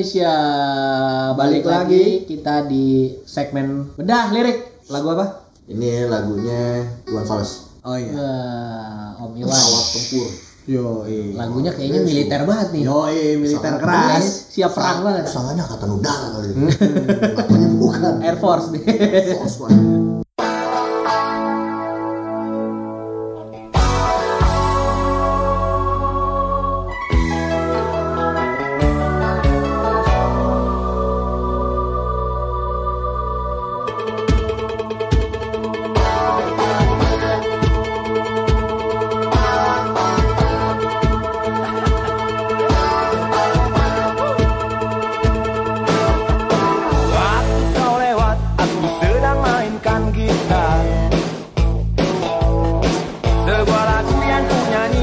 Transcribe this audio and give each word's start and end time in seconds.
Indonesia. 0.00 0.32
Balik 1.36 1.64
lagi 1.68 2.24
kita 2.24 2.64
di 2.64 3.12
segmen 3.28 3.92
bedah 4.00 4.32
lirik. 4.32 4.88
Lagu 4.88 5.12
apa? 5.12 5.44
Ini 5.68 6.08
lagunya 6.08 6.88
Iwan 7.04 7.28
Fals. 7.28 7.68
Oh 7.84 8.00
iya. 8.00 8.16
Wah, 8.16 9.20
Om 9.28 9.36
Iwan. 9.36 9.52
Pesawat 9.52 9.84
tempur. 9.92 10.28
Yo, 10.64 11.04
iya. 11.04 11.36
Lagunya 11.36 11.76
kayaknya 11.76 12.00
militer 12.00 12.40
banget 12.48 12.68
nih. 12.72 12.82
Yo, 12.88 13.12
militer 13.44 13.60
Sangat 13.60 13.80
keras. 13.84 14.24
Siap 14.56 14.72
perang 14.72 14.98
banget. 15.04 15.24
Sangannya 15.28 15.62
angkatan 15.68 15.90
udara 15.92 16.26
kali. 16.32 16.48
Katanya 17.36 17.68
bukan. 17.76 18.00
Air 18.24 18.36
Force 18.40 18.72
nih. 18.72 18.82
Force 19.36 19.56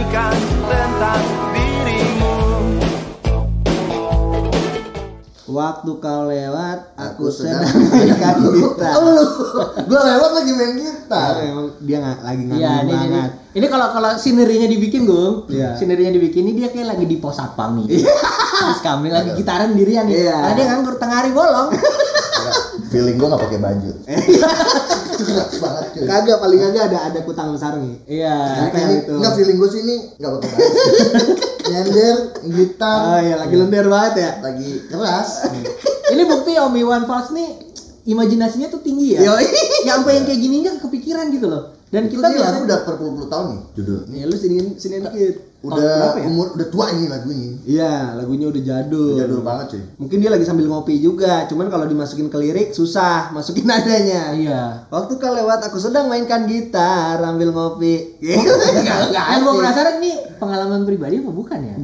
tentang 0.07 1.21
dirimu 1.51 2.35
Waktu 5.47 5.91
kau 5.97 6.21
lewat, 6.27 6.93
aku, 6.99 7.27
Aku 7.27 7.33
sedang 7.33 7.63
mainkan 7.89 8.35
gitar. 8.55 8.93
Lu, 8.99 9.15
gua 9.89 10.01
lewat 10.05 10.31
lagi 10.37 10.51
main 10.53 10.75
gitar. 10.75 11.33
Emang 11.39 11.71
dia 11.81 11.97
nggak 12.03 12.19
lagi 12.19 12.43
Iya, 12.45 12.51
nganggur 12.51 12.83
ini, 12.83 12.93
ini, 12.93 13.07
banget. 13.09 13.31
ini 13.57 13.65
kalau 13.71 13.87
kalau 13.89 14.11
sinerinya 14.19 14.67
dibikin, 14.69 15.07
Gung. 15.07 15.49
Iya. 15.49 15.73
Sinerinya 15.73 16.13
dibikin 16.13 16.45
ini 16.45 16.61
dia 16.61 16.69
kayak 16.69 16.93
lagi 16.93 17.05
di 17.09 17.17
pos 17.17 17.39
satpam 17.39 17.79
nih. 17.79 17.99
Terus 18.03 18.79
kami 18.85 19.07
lagi 19.09 19.33
gitaran 19.33 19.73
dirian 19.73 20.05
nih. 20.05 20.29
Iya. 20.29 20.35
Karena 20.35 20.53
dia 20.53 20.65
nganggur 20.69 20.95
tengah 20.99 21.17
hari 21.25 21.31
bolong. 21.33 21.73
Feeling 22.93 23.17
gua 23.17 23.27
gak 23.33 23.43
pakai 23.49 23.59
baju. 23.59 23.91
Banget 25.57 25.85
cuy. 25.93 26.05
Kagak 26.05 26.37
paling 26.39 26.59
kagak 26.61 26.83
ada 26.93 26.99
ada 27.09 27.19
kutang 27.25 27.49
besar 27.51 27.77
nih. 27.77 27.95
Iya. 28.05 28.35
Kayak 28.37 28.71
Kayak 28.71 28.87
gitu. 28.93 29.11
Enggak 29.17 29.33
feeling 29.35 29.57
gua 29.57 29.69
sih 29.69 29.81
ini 29.81 29.95
gak 30.17 30.31
pakai 30.37 30.49
baju. 30.49 30.65
Nyender, 31.67 32.17
gitar, 32.47 32.99
Oh 33.03 33.19
iya, 33.19 33.35
lagi 33.35 33.55
lender 33.59 33.85
banget 33.91 34.13
ya. 34.23 34.31
lagi 34.39 34.69
keras. 34.87 35.29
Ini 36.07 36.23
bukti 36.23 36.55
Om 36.55 36.75
Iwan 36.79 37.03
Fals 37.03 37.35
nih 37.35 37.49
imajinasinya 38.07 38.71
tuh 38.71 38.79
tinggi 38.79 39.19
ya. 39.19 39.27
Yo, 39.27 39.33
Ya 39.83 39.99
sampai 39.99 40.15
yang 40.15 40.25
kayak 40.25 40.39
gini 40.39 40.63
aja 40.63 40.79
kepikiran 40.79 41.27
gitu 41.27 41.51
loh. 41.51 41.75
Dan 41.87 42.07
Itu 42.07 42.19
kita 42.19 42.31
biasanya 42.31 42.63
udah 42.67 42.77
berpuluh-puluh 42.83 43.27
tahun 43.27 43.45
nih 43.51 43.61
judul. 43.75 43.99
Nih 44.11 44.21
lu 44.27 44.35
sini 44.35 44.55
sini 44.75 45.03
dikit. 45.03 45.35
Udah 45.67 46.15
ya? 46.15 46.23
umur 46.23 46.55
udah 46.55 46.67
tua 46.67 46.85
ini 46.91 47.05
lagu 47.05 47.27
ini. 47.27 47.59
Iya, 47.63 48.15
lagunya 48.15 48.47
udah 48.47 48.61
jadul. 48.61 49.13
Udah 49.13 49.21
jadul 49.21 49.41
banget 49.41 49.65
cuy. 49.71 49.83
Mungkin 49.97 50.17
dia 50.17 50.31
lagi 50.31 50.45
sambil 50.45 50.65
ngopi 50.65 50.95
juga, 50.97 51.43
cuman 51.45 51.67
kalau 51.67 51.83
dimasukin 51.83 52.27
ke 52.27 52.37
lirik 52.37 52.71
susah, 52.71 53.27
masukin 53.35 53.65
nadanya. 53.65 54.31
Iya. 54.31 54.61
Waktu 54.87 55.13
kau 55.15 55.33
lewat 55.33 55.59
aku 55.63 55.75
sedang 55.77 56.07
mainkan 56.07 56.47
gitar 56.47 57.19
sambil 57.19 57.51
ngopi. 57.51 58.15
Enggak, 58.77 58.97
enggak 59.09 59.25
Kan 59.27 59.39
gue 59.41 59.53
penasaran 59.53 59.95
nih 59.99 60.15
pengalaman 60.37 60.81
pribadi 60.83 61.17
apa 61.17 61.31
bukan 61.31 61.59
ya? 61.61 61.75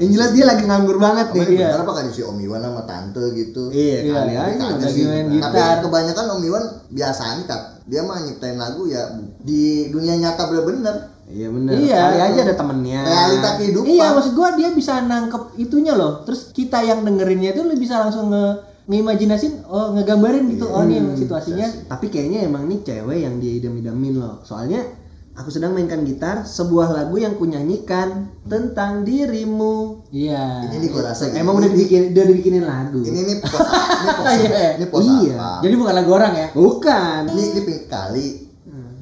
Yang 0.00 0.10
jelas 0.16 0.30
dia 0.32 0.44
lagi 0.48 0.64
nganggur 0.64 0.96
banget 0.96 1.36
nih. 1.36 1.44
Iya. 1.52 1.76
benar 1.76 1.84
apa 1.84 1.92
kali 2.00 2.08
si 2.08 2.24
Om 2.24 2.40
Iwan 2.40 2.64
sama 2.64 2.82
tante 2.88 3.20
gitu. 3.36 3.68
Iya, 3.68 3.98
Iya, 4.00 4.12
kali 4.16 4.32
iya. 4.32 4.40
aja. 4.48 4.56
Kagak 4.56 4.80
lagi 4.80 4.94
sih. 4.96 5.04
main 5.04 5.26
Tapi 5.28 5.36
gitar. 5.60 5.76
kebanyakan 5.84 6.26
Om 6.32 6.42
Iwan 6.48 6.64
biasanya 6.88 7.44
Kak. 7.44 7.62
Dia 7.84 8.00
mah 8.00 8.18
nyiptain 8.24 8.56
lagu 8.56 8.82
ya 8.88 9.02
di 9.44 9.62
dunia 9.92 10.16
nyata 10.16 10.48
bener-bener. 10.48 10.96
Iya 11.30 11.48
bener. 11.48 11.72
Iya. 11.78 12.00
Kali 12.02 12.18
aja 12.20 12.40
ada 12.42 12.54
temennya. 12.54 13.00
Realita 13.00 13.48
kehidupan. 13.56 13.88
Iya, 13.88 14.06
maksud 14.12 14.32
gua 14.34 14.48
dia 14.52 14.68
bisa 14.70 14.98
nangkep 15.00 15.42
itunya 15.56 15.94
loh. 15.94 16.26
Terus 16.26 16.50
kita 16.50 16.82
yang 16.82 17.02
dengerinnya 17.02 17.54
itu 17.54 17.62
lu 17.62 17.74
bisa 17.74 17.98
langsung 17.98 18.28
nge 18.28 18.46
ngeimajinasin, 18.90 19.62
oh 19.70 19.94
ngegambarin 19.94 20.50
gitu. 20.50 20.66
Oh, 20.66 20.82
ini 20.82 20.98
emang 20.98 21.14
situasinya. 21.14 21.86
Tapi 21.86 22.10
kayaknya 22.10 22.42
emang 22.42 22.66
nih 22.66 22.82
cewek 22.82 23.22
yang 23.22 23.38
dia 23.38 23.52
idam-idamin 23.56 24.18
loh. 24.18 24.42
Soalnya 24.42 24.82
aku 25.30 25.46
sedang 25.46 25.70
mainkan 25.70 26.02
gitar 26.02 26.42
sebuah 26.42 26.90
lagu 26.90 27.14
yang 27.14 27.38
kunyanyikan 27.38 28.34
tentang 28.44 29.06
dirimu. 29.06 30.02
Iya. 30.10 30.66
Ini 30.66 30.76
nih 30.82 30.88
gua 30.90 31.14
rasa 31.14 31.30
Emang 31.30 31.54
udah 31.56 31.70
ini, 31.70 31.76
dibikin 31.78 32.02
udah 32.10 32.24
dibikinin 32.26 32.64
lagu. 32.66 32.98
ini 33.00 33.20
nih 33.22 33.36
pos 33.38 33.54
ini 34.02 34.10
pos 34.10 34.26
Iya. 34.34 34.68
ini 34.74 34.86
pos 34.90 35.06
Iya. 35.06 35.38
Jadi 35.62 35.74
bukan 35.78 35.94
lagu 35.94 36.10
orang 36.10 36.32
ya? 36.34 36.46
Bukan. 36.50 37.20
Ini 37.30 37.42
pinggir 37.54 37.86
kali 37.86 38.26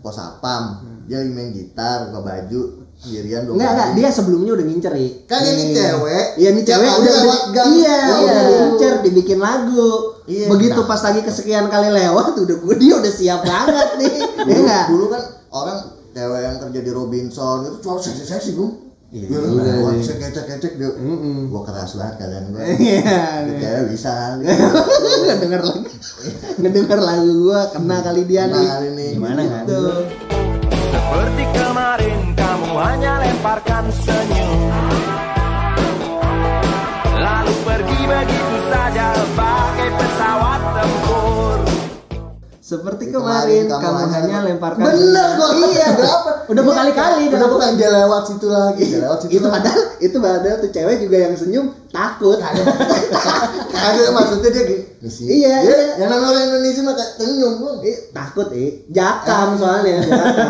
pos 0.04 0.20
apam. 0.20 0.64
Dia 1.08 1.16
lagi 1.18 1.32
main 1.32 1.50
gitar, 1.50 1.98
buka 2.06 2.20
baju, 2.20 2.60
sendirian 2.94 3.42
dong. 3.42 3.56
Enggak, 3.56 3.72
enggak, 3.72 3.88
dia 3.96 4.08
sebelumnya 4.10 4.52
udah 4.52 4.66
ngincer, 4.66 4.92
I. 4.92 5.08
Kan 5.24 5.40
ini 5.40 5.62
Nih. 5.64 5.74
cewek. 5.74 6.24
Iya, 6.36 6.48
nih 6.52 6.62
tiap 6.62 6.78
cewek 6.78 6.90
udah, 6.92 7.00
lewat 7.16 7.24
udah 7.40 7.40
gang. 7.50 7.68
iya, 7.72 7.96
Oh, 7.96 8.18
udah 8.20 8.28
iya. 8.36 8.42
diincer, 8.46 8.94
dibikin 9.00 9.38
lagu. 9.38 9.88
Iya, 10.24 10.46
Begitu 10.46 10.76
nah. 10.76 10.86
pas 10.86 11.00
lagi 11.00 11.20
kesekian 11.22 11.66
kali 11.66 11.88
lewat 11.88 12.36
udah 12.36 12.56
gua 12.58 12.74
dia 12.76 12.94
udah 12.94 13.08
siap 13.10 13.40
banget 13.42 13.88
nih. 13.96 14.14
Ya 14.38 14.44
dulu, 14.44 14.60
enggak? 14.60 14.84
dulu 14.86 15.04
kan 15.08 15.22
orang 15.48 15.78
cewek 16.10 16.40
yang 16.40 16.56
kerja 16.58 16.80
di 16.82 16.90
Robinson 16.90 17.58
itu 17.64 17.76
cowok 17.80 18.00
seksi 18.02 18.24
seksi 18.26 18.50
gue 18.52 18.70
Iya, 19.08 19.24
Iya, 19.24 19.40
iya, 19.40 19.72
wah, 19.80 19.92
iya. 19.94 20.04
cek 20.04 20.20
cek 20.20 20.60
cek 20.60 20.72
dia. 20.76 20.92
Mm-mm. 20.92 21.48
Gua 21.48 21.64
keras 21.64 21.96
banget 21.96 22.20
kalian 22.20 22.52
gua. 22.52 22.60
Iya. 22.76 23.00
Ini 23.40 23.52
cewek 23.56 23.84
bisa. 23.88 24.36
Nggak 25.24 25.38
denger 25.40 25.62
lagi. 25.64 25.88
Ngedenger 26.60 27.00
lagu 27.00 27.30
gua 27.40 27.60
kena 27.72 27.96
kali 28.04 28.22
dia 28.28 28.44
nih. 28.44 28.68
kali 28.68 28.88
ini 28.92 29.06
Gimana 29.16 29.40
kan? 29.40 29.64
Hanya 32.78 33.18
lemparkan 33.18 33.90
senyum 33.90 34.87
Seperti 42.68 43.08
kemarin, 43.08 43.64
kemarin 43.64 43.80
kamu, 43.80 43.96
kamu 43.96 44.12
hanya 44.12 44.38
lemparkan. 44.44 44.84
Bener 44.84 45.28
gua. 45.34 45.48
Iya, 45.56 45.86
berapa? 45.96 46.30
Udah 46.46 46.62
berkali-kali 46.62 47.22
Udah 47.26 47.38
udah. 47.38 47.48
bukan 47.48 47.70
dia 47.74 47.88
lewat 47.88 48.22
situ 48.24 48.46
lagi, 48.46 48.82
dia 48.84 49.00
lewat 49.00 49.18
situ. 49.18 49.30
itu 49.34 49.46
padahal 49.48 49.82
itu 49.98 50.16
padahal 50.18 50.56
tuh 50.58 50.68
cewek 50.68 50.96
juga 51.00 51.16
yang 51.18 51.32
senyum 51.32 51.66
takut. 51.88 52.36
ada 52.36 54.02
maksudnya 54.10 54.50
dia 54.50 54.64
gini. 54.64 54.84
Misi. 54.98 55.22
Iya, 55.24 55.54
Dia- 55.58 55.64
iya. 55.64 55.92
Yang 55.96 56.08
namanya 56.10 56.28
orang 56.28 56.44
Indonesia 56.46 56.82
mah 56.82 56.94
senyum 57.14 57.52
gua. 57.56 57.72
Eh, 57.80 57.96
takut 58.10 58.48
eh 58.52 58.70
jakam 58.88 59.48
soalnya 59.56 59.94
jakam. 60.04 60.46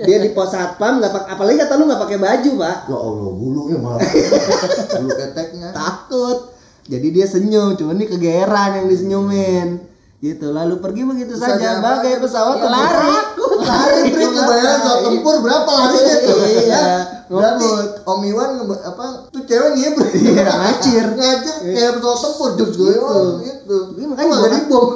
dia 0.00 0.16
di 0.18 0.30
pos 0.30 0.48
satpam 0.48 0.96
nggak 0.96 1.12
pakai 1.12 1.28
apalagi 1.30 1.56
kata 1.58 1.72
lu 1.74 1.84
nggak 1.84 2.00
pakai 2.00 2.18
baju 2.18 2.50
pak 2.56 2.76
Ya 2.86 2.96
Allah, 2.96 3.30
bulunya 3.30 3.76
malah. 3.76 4.00
Bulu 4.96 5.10
keteknya. 5.12 5.68
takut 5.72 6.38
jadi 6.86 7.06
dia 7.06 7.26
senyum 7.26 7.76
cuman 7.76 7.94
ini 7.94 8.06
kegeran 8.06 8.70
yang 8.74 8.86
disenyumin 8.88 9.89
gitu 10.20 10.46
lalu 10.50 10.76
pergi 10.78 11.02
begitu 11.02 11.32
Saja 11.32 11.56
saja 11.56 11.70
bagai 11.80 12.20
pesawat 12.20 12.56
Ya, 12.56 12.68
lari. 12.68 13.16
Lari 13.60 14.00
Itu 14.06 14.26
kebayang 14.26 14.64
lari. 14.66 14.82
soal 14.82 14.98
tempur 15.02 15.34
berapa 15.40 15.68
larinya 15.70 16.16
tuh? 16.18 16.36
Iya, 16.42 16.60
Ya, 16.62 16.86
Berarti. 17.26 17.68
Om 18.02 18.20
Iwan 18.26 18.50
apa 18.74 19.04
tuh 19.28 19.42
cewek 19.42 19.70
ngibur. 19.74 20.04
Iya, 20.10 20.44
ngacir. 20.60 21.06
ngacir 21.10 21.54
kayak 21.66 21.92
pesawat 21.94 22.18
tempur 22.22 22.50
jus 22.54 22.72
gue 22.74 22.88
Gitu. 22.90 23.20
gitu. 23.42 23.76
Iya, 23.94 24.06
Makanya 24.08 24.26
gua 24.26 24.38
gua- 24.38 24.50
ribom. 24.50 24.86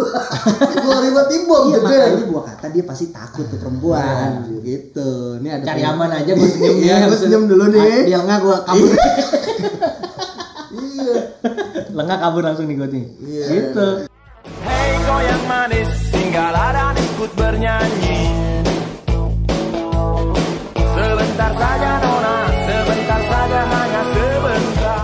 Gua 0.78 0.96
ribet 1.00 1.26
ribom 1.30 1.62
iya 1.62 1.78
gede. 1.78 1.96
makanya 2.00 2.24
gua 2.26 2.42
kata 2.44 2.66
dia 2.70 2.84
pasti 2.84 3.06
takut 3.08 3.44
tuh 3.46 3.58
perempuan 3.58 4.28
gitu 4.60 5.10
ini 5.38 5.48
ada 5.50 5.64
Cari 5.66 5.82
aman 5.84 6.10
aja 6.10 6.30
gue 6.30 6.48
senyum 6.50 6.76
Iya, 6.78 6.94
dia. 6.96 7.06
gua 7.06 7.18
senyum 7.18 7.44
dulu 7.46 7.64
nih. 7.70 7.80
Ah, 7.80 8.02
Dia 8.02 8.18
enggak 8.18 8.38
gue 8.40 8.56
kabur. 8.62 8.92
Iya. 10.74 11.16
Lengah 11.92 12.18
kabur 12.18 12.42
langsung 12.42 12.66
nih 12.66 12.76
gue 12.76 12.88
nih. 12.90 13.04
Iya. 13.22 13.44
Gitu. 13.50 13.86
Goyang 15.04 15.44
manis 15.44 15.90
tinggallah 16.08 16.72
dan 16.72 16.96
ikut 16.96 17.30
bernyanyi 17.36 18.20
Sebentar 20.74 21.52
saja 21.52 21.90
nona, 22.00 22.36
sebentar 22.64 23.20
saja 23.20 23.60
hanya 23.68 24.02
sebentar 24.10 25.00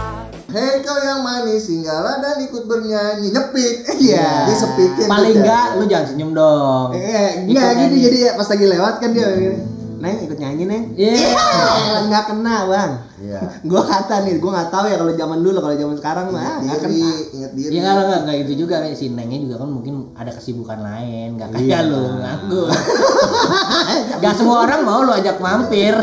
Hei 0.51 0.83
kau 0.83 0.99
yang 0.99 1.21
manis 1.23 1.63
singgahlah 1.63 2.19
dan 2.19 2.43
ikut 2.43 2.67
bernyanyi 2.67 3.31
nyepik. 3.31 3.75
Iya. 4.03 4.51
Disepikin. 4.51 5.07
Paling 5.07 5.37
tuh, 5.37 5.43
enggak 5.47 5.67
lu 5.79 5.85
jangan 5.87 6.07
senyum 6.11 6.31
dong. 6.35 6.89
Eh, 6.91 7.47
Ikut 7.47 7.55
enggak 7.55 7.69
gini 7.71 7.87
nyanyi. 7.87 8.01
jadi 8.03 8.19
ya 8.19 8.31
pas 8.35 8.49
lagi 8.51 8.67
lewat 8.67 8.95
kan 8.99 9.11
dia 9.15 9.29
gini. 9.31 9.59
Neng 10.01 10.17
ikut 10.25 10.39
nyanyi 10.41 10.65
neng. 10.65 10.85
Iya. 10.97 11.13
Eh, 11.13 12.01
nggak 12.09 12.25
kena 12.33 12.57
bang. 12.65 12.91
Iya. 13.21 13.41
Gua 13.71 13.83
kata 13.85 14.25
nih, 14.25 14.41
gua 14.41 14.51
nggak 14.57 14.71
tahu 14.73 14.85
ya 14.89 14.97
kalau 14.97 15.13
zaman 15.13 15.39
dulu, 15.45 15.59
kalau 15.61 15.77
zaman 15.77 15.97
sekarang 16.01 16.27
mah 16.33 16.41
ah, 16.41 16.57
nggak 16.65 16.79
kena. 16.81 17.11
ingat 17.37 17.53
diri. 17.53 17.73
Ya 17.77 17.81
enggak 17.85 17.95
enggak 18.01 18.21
enggak 18.25 18.37
gitu 18.43 18.53
juga 18.65 18.77
si 18.97 19.13
Nengnya 19.13 19.39
juga 19.45 19.55
kan 19.61 19.69
mungkin 19.69 19.95
ada 20.17 20.33
kesibukan 20.33 20.81
lain, 20.81 21.37
enggak 21.37 21.49
kayak 21.53 21.69
Iya. 21.69 21.79
lu 21.85 22.03
nganggur. 22.17 22.69
Gak 24.23 24.35
semua 24.37 24.65
orang 24.65 24.81
mau 24.85 25.01
lu 25.05 25.13
ajak 25.13 25.37
mampir. 25.41 25.97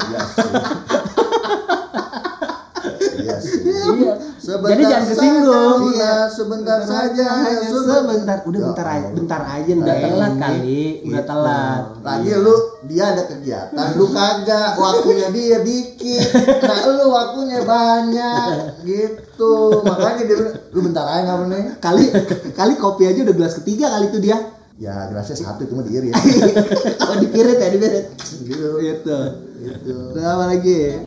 Iya 3.28 3.38
sih. 3.38 3.60
Iya 3.60 3.84
Iya. 3.94 4.14
Sebentar 4.38 4.70
Jadi 4.72 4.84
jangan 4.86 5.06
kesinggung. 5.06 5.80
Iya, 5.92 6.14
sebentar 6.30 6.80
saja, 6.80 7.26
hanya 7.44 7.68
sebentar. 7.68 8.38
Udah 8.42 8.62
bentar 8.64 8.88
aja, 8.88 9.08
bentar 9.12 9.42
aja 9.44 9.72
Udah 9.74 9.92
Neng. 9.94 10.04
telat 10.08 10.34
kali, 10.40 10.84
udah 11.04 11.12
Gitu. 11.14 11.28
telat. 11.28 11.82
Lagi 12.00 12.32
lu 12.34 12.56
dia 12.88 13.04
ada 13.10 13.24
kegiatan, 13.28 13.88
lu 13.94 14.06
kagak, 14.08 14.70
waktunya 14.78 15.28
dia 15.30 15.58
dikit. 15.60 16.28
Nah, 16.64 16.80
lu 16.88 17.06
waktunya 17.10 17.60
banyak 17.62 18.48
gitu. 18.82 19.54
Makanya 19.84 20.24
dia 20.24 20.38
lu 20.72 20.80
bentar 20.82 21.04
aja 21.06 21.22
nggak 21.26 21.40
bener. 21.44 21.60
Kali 21.78 22.04
kali 22.54 22.74
kopi 22.76 23.04
aja 23.06 23.20
udah 23.22 23.36
gelas 23.36 23.54
ketiga 23.58 23.92
kali 23.92 24.08
itu 24.08 24.20
dia. 24.22 24.38
Ya, 24.78 25.10
gelasnya 25.10 25.34
satu 25.36 25.66
cuma 25.66 25.82
diirit. 25.82 26.14
Oh 27.04 27.18
dipirit 27.18 27.58
ya, 27.58 27.68
dipirit. 27.68 28.06
gitu. 28.40 28.78
Gitu. 28.78 29.18
Gitu. 29.58 29.96
Terus 30.14 30.22
apa 30.24 30.46
lagi? 30.48 31.02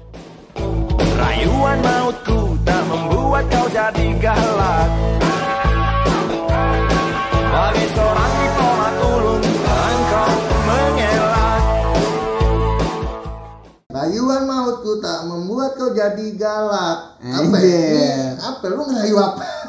Rayuan 1.30 1.78
mautku 1.78 2.58
tak 2.66 2.82
membuat 2.90 3.46
kau 3.54 3.70
jadi 3.70 4.18
galak 4.18 4.90
Bagai 7.54 7.86
seorang 7.94 8.32
diplomat 8.34 8.94
ulung 8.98 9.38
Engkau 9.62 10.30
mengelak 10.66 11.62
Rayuan 13.94 14.42
mautku 14.42 14.98
tak 14.98 15.30
membuat 15.30 15.78
kau 15.78 15.94
jadi 15.94 16.26
galak. 16.34 16.98
Apa 17.22 17.58
ya? 17.62 18.34
Apa 18.50 18.64
lu 18.66 18.90
ngerayu 18.90 19.14
apa? 19.22 19.59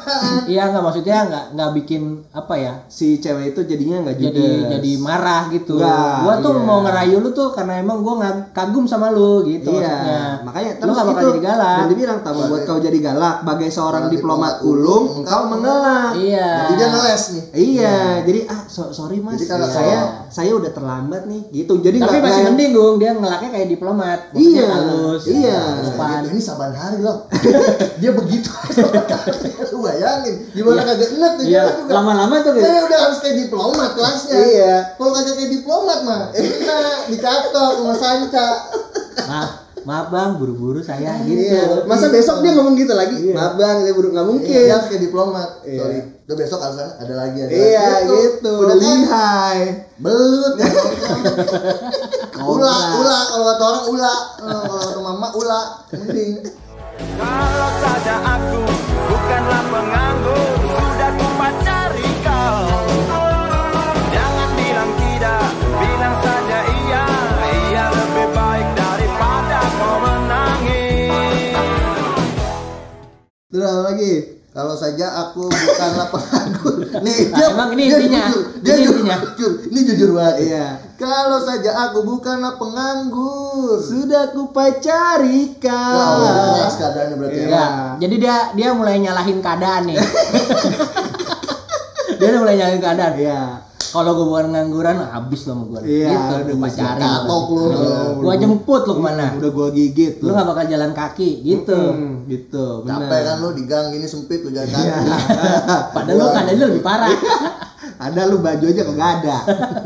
Iya 0.44 0.62
nggak 0.68 0.82
maksudnya 0.82 1.18
nggak 1.24 1.44
nggak 1.52 1.70
bikin 1.74 2.02
apa 2.30 2.54
ya? 2.54 2.72
Si 2.86 3.18
cewek 3.18 3.52
itu 3.52 3.60
jadinya 3.64 4.02
nggak 4.02 4.16
Jadi 4.18 4.46
jadi 4.68 4.90
marah 4.98 5.48
gitu. 5.48 5.76
Nggak, 5.76 6.14
gua 6.20 6.34
tuh 6.38 6.52
iya. 6.52 6.62
mau 6.62 6.78
ngerayu 6.80 7.16
lu 7.18 7.30
tuh 7.30 7.48
karena 7.50 7.78
emang 7.78 8.00
gua 8.00 8.14
nggak 8.18 8.34
kagum 8.52 8.84
sama 8.84 9.08
lu 9.08 9.42
gitu 9.42 9.70
Iya, 9.72 9.82
maksudnya. 9.82 10.22
makanya 10.42 10.70
lu 10.72 10.80
terus 10.82 10.96
bakal 10.96 11.12
itu 11.12 11.26
jadi 11.28 11.40
galak. 11.42 11.76
Dan 11.76 11.88
dibilang 11.88 12.18
tak 12.20 12.32
membuat 12.32 12.62
kau 12.64 12.78
jadi 12.78 12.98
galak. 13.00 13.36
Bagai 13.42 13.68
seorang 13.68 13.80
Seorang 13.92 14.04
diplomat 14.08 14.52
diplomat 14.54 14.54
ulung, 14.64 15.04
engkau 15.18 15.42
mengelak. 15.46 16.10
Iya. 16.14 16.48
Jadi 16.62 16.72
dia 16.74 16.88
ngeles 16.88 17.22
nih. 17.28 17.44
Iya, 17.52 17.96
jadi 18.22 18.40
ah 18.46 18.60
so- 18.66 18.90
sorry 18.90 19.18
mas, 19.18 19.34
Jadi 19.34 19.46
kalau 19.46 19.66
saya 19.66 19.96
kalau- 19.98 20.12
saya 20.28 20.50
udah 20.52 20.70
terlambat 20.70 21.22
nih, 21.24 21.42
gitu. 21.52 21.76
Jadi 21.78 21.98
Tapi 21.98 22.08
nggak- 22.08 22.22
masih 22.22 22.40
nggak- 22.40 22.54
mending 22.54 22.70
gung 22.72 22.96
dia 22.96 23.10
ngelaknya 23.12 23.50
kayak 23.50 23.68
diplomat. 23.68 24.18
Maksudnya 24.32 24.48
Iya, 24.54 24.66
halus. 24.68 25.22
iya. 25.26 25.60
Ini 26.24 26.40
saban 26.40 26.72
hari 26.72 26.98
loh. 26.98 27.28
dia 28.00 28.12
begitu. 28.12 28.48
Bayangin. 29.92 30.34
Gimana 30.50 30.74
Iya. 30.74 30.88
kagak 30.88 31.10
enak 31.12 31.30
tuh 31.32 31.44
Iya, 31.44 31.62
dia 31.62 31.74
juga. 31.76 31.92
lama-lama 31.92 32.34
tuh 32.38 32.50
kayak 32.52 32.64
Saya 32.64 32.80
udah 32.82 32.98
harus 33.02 33.18
kayak 33.20 33.36
diplomat 33.38 33.90
kelasnya. 33.92 34.36
Iya. 34.38 34.74
Kalau 34.94 35.10
kagak 35.12 35.34
kayak 35.34 35.50
diplomat 35.52 35.98
mah, 36.02 36.22
enak 36.30 36.98
dicatok 37.06 37.70
sama 37.74 37.94
sanca. 37.94 38.46
maaf, 39.22 39.50
maaf 39.82 40.06
bang, 40.08 40.30
buru-buru 40.36 40.80
saya 40.80 41.12
gitu. 41.22 41.52
Iya. 41.52 41.84
Masa 41.84 42.08
besok 42.08 42.40
dia 42.40 42.52
ngomong 42.52 42.74
gitu 42.74 42.92
lagi? 42.92 43.16
Iya. 43.18 43.34
Maaf 43.34 43.52
bang, 43.54 43.76
saya 43.80 43.92
buruk 43.92 44.10
nggak 44.10 44.26
mungkin. 44.26 44.48
Iya, 44.48 44.60
dia 44.62 44.74
harus 44.74 44.88
kayak 44.88 45.02
diplomat. 45.02 45.48
Iya. 45.62 45.78
Sorry. 45.78 46.00
Tuh 46.22 46.36
besok 46.38 46.60
alasan 46.60 46.86
ada 46.96 47.14
lagi 47.18 47.38
ada. 47.40 47.50
Iya, 47.50 47.82
lagi. 47.82 48.08
gitu. 48.08 48.52
Udah 48.56 48.66
Udah 48.68 48.76
lihai. 48.78 49.60
Belut. 49.98 50.54
Ula, 52.42 52.74
ula 52.96 53.18
kalau 53.24 53.44
kata 53.46 53.64
orang 53.64 53.84
ula. 53.88 54.14
Eh, 54.34 54.50
Kalau 54.62 54.80
kata 54.82 55.00
mama 55.00 55.28
ula. 55.32 55.60
Mending. 55.92 56.42
Lagi? 74.02 74.14
Kalau 74.52 74.76
saja 74.76 75.08
aku 75.08 75.48
bukanlah 75.48 76.06
penganggur. 76.12 76.76
Nih, 77.00 77.32
Nah, 77.32 77.48
emang 77.48 77.72
ini 77.72 77.88
dia 77.88 77.96
intinya. 77.96 78.24
Jujur, 78.28 78.44
dia 78.60 78.68
Ini 78.68 78.76
jujur, 78.76 78.92
intinya. 78.92 79.16
jujur. 79.24 79.52
Ini 79.64 79.80
jujur 79.80 80.08
banget. 80.12 80.34
Iya. 80.44 80.66
Kalau 81.00 81.38
saja 81.40 81.70
aku 81.80 81.98
bukanlah 82.04 82.60
penganggur. 82.60 83.80
Sudah 83.80 84.28
ku 84.28 84.52
pacari 84.52 85.56
Ya 85.56 85.58
kau. 85.64 86.68
keadaannya 86.76 87.16
berarti. 87.16 87.38
Iya. 87.38 87.48
ya. 87.48 87.48
Ya, 87.48 87.66
jadi 87.96 88.14
dia 88.20 88.36
dia 88.52 88.68
mulai 88.76 89.00
nyalahin 89.00 89.40
keadaan 89.40 89.88
nih. 89.88 89.96
dia 92.20 92.28
mulai 92.36 92.54
nyalahin 92.54 92.80
keadaan. 92.80 93.12
Iya. 93.16 93.40
Kalau 93.92 94.10
gue 94.14 94.24
bukan 94.24 94.46
ngangguran, 94.50 94.96
habis 95.04 95.40
lo 95.42 95.52
sama 95.52 95.64
gue. 95.68 95.80
Iya, 95.84 96.08
gitu, 96.08 96.32
udah 96.32 96.40
gue 96.40 96.54
gua 96.54 96.64
pacarin. 96.66 97.02
katok 97.04 97.44
lu. 97.46 97.64
Gue 98.18 98.34
jemput 98.36 98.82
lo 98.82 98.92
ke 98.94 99.02
mana. 99.02 99.26
Udah 99.36 99.50
gua 99.50 99.68
gigit 99.70 100.14
Lu 100.18 100.30
gak 100.30 100.46
bakal 100.46 100.64
jalan 100.66 100.90
kaki, 100.90 101.30
gitu. 101.42 101.76
Hmm, 101.76 102.24
gitu. 102.24 102.64
benar. 102.82 103.04
Capek 103.04 103.20
kan 103.22 103.36
lu 103.38 103.48
di 103.52 103.62
gang 103.62 103.86
gini 103.88 104.06
sempit 104.06 104.40
lu 104.40 104.50
jalan 104.50 104.66
Iya. 104.66 104.80
kaki. 104.96 105.10
Padahal 105.94 106.16
lu 106.16 106.26
keadaannya 106.26 106.66
lebih 106.66 106.82
parah. 106.82 107.12
Ada 108.02 108.26
lu 108.26 108.42
baju 108.42 108.64
aja 108.64 108.82
kagak 108.82 109.10
ada. 109.16 109.36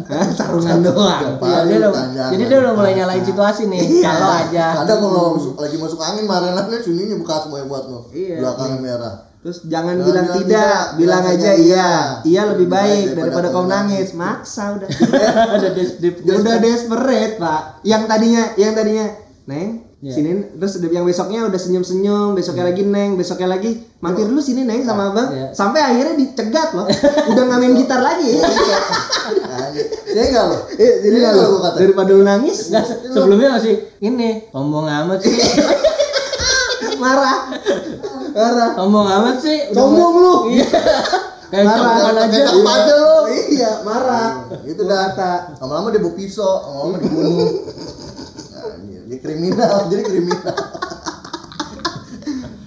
Hah, 0.08 0.28
Sarungan 0.38 0.80
doang. 0.80 1.20
Tiap 1.36 1.36
Iya, 1.38 1.52
hari 1.54 1.68
dia 1.68 1.78
udah, 1.78 1.92
tanjakan. 1.92 2.30
jadi 2.32 2.42
dia 2.46 2.58
udah 2.58 2.72
mulai 2.72 2.92
nyalain 2.94 3.20
situasi 3.20 3.62
nih. 3.66 3.80
Iya. 3.82 4.08
Kalau 4.08 4.30
aja. 4.32 4.66
Kadang 4.74 4.98
kalau 5.02 5.24
lagi 5.58 5.76
masuk 5.76 6.00
angin 6.00 6.24
marenatnya 6.24 6.78
sininya 6.78 7.16
buka 7.18 7.44
semua 7.44 7.60
buat 7.62 7.84
lu. 7.84 8.00
Iya. 8.08 8.40
Belakangnya 8.40 8.78
merah. 8.80 9.14
Terus 9.46 9.62
jangan 9.62 9.94
Jangan 9.94 10.06
bilang 10.10 10.26
bilang 10.26 10.38
tidak, 10.42 10.42
tidak, 10.42 10.82
bilang 10.98 11.22
bilang 11.22 11.38
aja 11.38 11.52
iya. 11.54 11.62
iya. 11.62 11.90
Iya 12.26 12.42
lebih 12.50 12.66
baik 12.66 13.04
daripada 13.14 13.46
daripada 13.46 13.48
kau 13.54 13.66
nangis. 13.70 14.08
Maksa 14.10 14.64
udah. 14.74 14.88
Ada 15.54 15.68
des- 15.70 15.96
des- 16.02 16.18
udah 16.18 16.56
desperate, 16.58 17.34
Pak. 17.38 17.62
Yang 17.86 18.02
tadinya 18.10 18.42
yang 18.58 18.72
tadinya 18.74 19.06
Neng, 19.46 19.86
Iya. 19.96 20.12
sini 20.12 20.30
terus 20.58 20.82
yang 20.82 21.06
besoknya 21.06 21.46
udah 21.46 21.54
senyum-senyum, 21.56 22.34
besoknya 22.34 22.66
lagi 22.66 22.82
Neng, 22.82 23.14
besoknya 23.14 23.48
lagi 23.48 23.86
mampir 24.02 24.26
dulu 24.26 24.42
sini 24.42 24.66
Neng 24.66 24.82
sama 24.82 25.14
Abang. 25.14 25.30
Iya. 25.30 25.54
Sampai 25.54 25.78
akhirnya 25.78 26.18
dicegat 26.18 26.74
loh. 26.74 26.90
udah 27.30 27.42
nggak 27.46 27.58
main 27.62 27.74
gitar 27.78 28.02
lagi. 28.02 28.42
Saya 30.10 30.26
enggak 30.26 30.44
lo. 30.50 30.58
Jadi 30.74 31.16
Iya, 31.22 31.30
kata. 31.38 31.76
daripada 31.78 32.10
lu 32.10 32.26
nangis, 32.26 32.66
Nggak, 32.66 33.14
sebelumnya 33.14 33.62
masih 33.62 33.74
ini 34.02 34.50
ngomong 34.50 34.90
amat 34.90 35.22
sih, 35.22 35.38
marah. 37.02 37.46
Marah. 38.36 38.70
ngomong 38.76 39.06
amat 39.08 39.36
sih. 39.40 39.58
Sombong 39.72 40.14
lu. 40.14 40.34
Iya. 40.52 40.68
Kayak 41.50 41.64
Marah. 41.64 41.94
aja. 42.12 42.26
Kayak 42.28 42.52
apa 42.52 42.70
aja 42.74 42.94
lu. 42.94 43.14
Iya, 43.56 43.72
marah. 43.82 44.28
Itu 44.66 44.82
dah 44.84 45.16
Lama-lama 45.62 45.88
dia 45.88 46.02
bawa 46.02 46.12
pisau, 46.12 46.44
lama-lama 46.44 46.96
dibunuh. 47.00 47.48
Anjir, 48.58 49.02
dia 49.06 49.18
kriminal, 49.24 49.88
jadi 49.88 50.02
kriminal. 50.04 50.56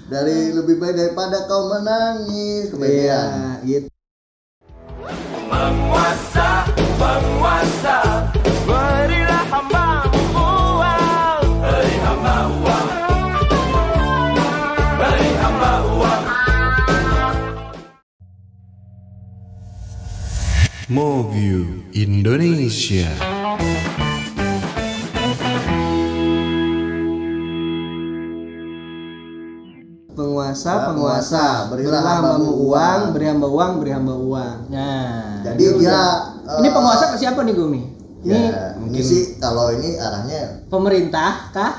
Dari 0.10 0.50
lebih 0.50 0.82
baik 0.82 0.96
daripada 0.98 1.46
kau 1.46 1.70
menangis 1.70 2.66
Iya, 2.66 2.74
kemudian. 2.74 3.28
gitu. 3.62 3.88
Penguasa, 5.46 6.66
penguasa 6.98 7.38
Movie 20.89 21.86
Indonesia. 21.93 23.13
Penguasa, 30.10 30.72
Ya, 30.74 30.79
penguasa, 30.91 31.46
berilah 31.72 32.01
hambamu 32.03 32.51
uang, 32.67 33.01
beri 33.15 33.25
hamba 33.29 33.48
uang, 33.48 33.72
beri 33.79 33.91
hamba 33.96 34.15
uang. 34.19 34.58
Nah, 34.67 35.39
Jadi 35.48 35.79
dia 35.79 36.01
ini 36.60 36.67
eh, 36.67 36.74
penguasa 36.75 37.13
ke 37.13 37.17
siapa 37.22 37.39
nih 37.46 37.55
Gumi? 37.55 37.81
Ini 38.25 38.36
Ya, 38.51 38.75
ini 38.75 39.00
sih 39.00 39.39
kalau 39.39 39.72
ini 39.72 39.96
arahnya 39.96 40.67
pemerintah 40.67 41.53
kah? 41.55 41.74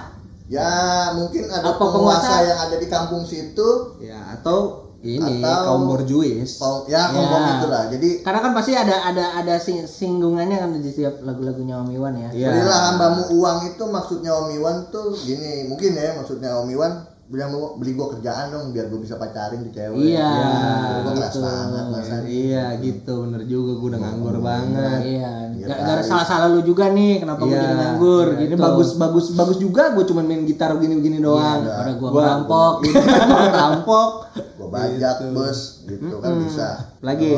ya 0.50 0.66
mungkin 1.14 1.46
ada 1.46 1.62
Apa 1.62 1.78
penguasa 1.78 2.26
penguasa? 2.26 2.48
yang 2.48 2.58
ada 2.58 2.76
di 2.80 2.86
kampung 2.90 3.22
situ 3.22 3.68
Ya, 4.00 4.18
atau 4.34 4.88
ini 5.02 5.40
Atau- 5.40 5.64
kaum 5.64 5.83
borjuis. 5.87 6.57
Pau- 6.57 6.85
ya 6.85 7.09
kelompok 7.09 7.38
Ya. 7.38 7.50
itulah 7.57 7.83
jadi 7.88 8.11
Karena 8.21 8.40
kan 8.40 8.52
pasti 8.52 8.73
ada 8.73 8.97
ada 9.02 9.25
ada 9.35 9.54
sing- 9.57 9.85
singgungannya 9.85 10.57
kan 10.57 10.71
di 10.75 10.85
setiap 10.85 11.21
lagu-lagunya 11.21 11.76
Om 11.76 11.88
Iwan 11.90 12.14
ya. 12.14 12.28
Iya. 12.30 12.49
berilah 12.52 12.80
hambamu 12.87 13.23
uang 13.33 13.59
itu 13.66 13.85
maksudnya 13.87 14.33
Om 14.35 14.49
Iwan 14.52 14.76
tuh 14.88 15.16
gini 15.16 15.64
mungkin 15.66 15.92
ya 15.92 16.14
maksudnya 16.14 16.52
Om 16.54 16.69
Iwan 16.69 16.92
bilang 17.30 17.54
"Lu 17.54 17.78
beli 17.78 17.94
gua 17.94 18.10
kerjaan 18.10 18.50
dong 18.50 18.64
biar 18.70 18.90
gua 18.90 18.99
bisa 18.99 19.14
pacarin 19.14 19.62
di 19.62 19.70
cewek 19.70 19.94
Iya, 19.94 20.18
Ya, 20.18 20.99
gua 21.00 21.12
keras 21.14 21.30
gitu. 21.30 21.40
banget 21.40 21.84
masa 21.88 22.14
Iya, 22.20 22.64
gitu. 22.80 23.14
Bener 23.22 23.42
juga 23.44 23.72
gue 23.72 23.88
udah 23.88 24.00
nganggur 24.00 24.37
banget. 24.40 24.99
Iya, 25.00 25.32
Iya, 25.49 25.64
gak, 25.64 25.68
gak 25.70 25.78
ada 25.80 25.94
tarik. 25.94 26.10
salah-salah 26.10 26.49
lu 26.49 26.60
juga 26.60 26.84
nih, 26.88 27.12
kenapa 27.18 27.40
gue 27.40 27.54
jadi 27.54 27.76
nganggur 27.76 28.26
iya. 28.26 28.34
gitu. 28.37 28.50
Ini 28.50 28.56
bagus 28.58 28.88
bagus 28.94 29.26
bagus 29.32 29.56
juga 29.56 29.82
gue 29.90 30.04
cuman 30.04 30.25
main 30.25 30.42
gitar 30.44 30.75
begini-begini 30.75 31.18
doang. 31.20 31.60
Iya, 31.60 31.70
daripada 31.70 31.92
gua 31.96 32.08
Gua- 32.08 32.18
ngerampok. 32.20 32.72
Iya, 32.84 32.99
ngerampok. 33.46 34.08
gua 34.56 34.68
bajak 34.68 35.14
Gitu. 35.16 35.30
bos 35.32 35.58
gitu 35.84 36.14
kan 36.18 36.32
bisa 36.37 36.68
Lagi. 37.00 37.32